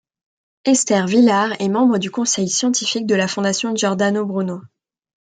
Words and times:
Esther 0.65 1.05
Vilar 1.05 1.53
est 1.61 1.69
membre 1.69 1.99
du 1.99 2.09
conseil 2.09 2.49
scientifique 2.49 3.05
de 3.05 3.13
la 3.13 3.27
Fondation 3.27 3.75
Giordano 3.75 4.25
Bruno. 4.25 4.63